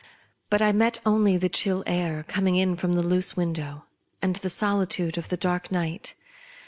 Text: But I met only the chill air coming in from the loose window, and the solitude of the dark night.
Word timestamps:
But 0.49 0.63
I 0.63 0.71
met 0.71 0.97
only 1.05 1.37
the 1.37 1.47
chill 1.47 1.83
air 1.85 2.25
coming 2.27 2.55
in 2.55 2.75
from 2.75 2.93
the 2.93 3.03
loose 3.03 3.37
window, 3.37 3.85
and 4.19 4.35
the 4.37 4.49
solitude 4.49 5.15
of 5.15 5.29
the 5.29 5.37
dark 5.37 5.71
night. 5.71 6.15